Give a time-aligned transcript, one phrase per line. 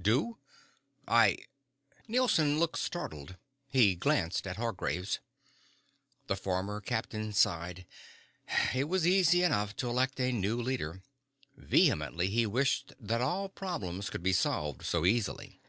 [0.00, 0.38] "Do?
[1.06, 1.36] I"
[2.08, 3.36] Nielson looked startled.
[3.68, 5.20] He glanced at Hargraves.
[6.28, 7.84] The former captain sighed.
[8.74, 11.02] It was easy enough to elect a new leader.
[11.58, 15.60] Vehemently he wished that all problems could be solved so easily.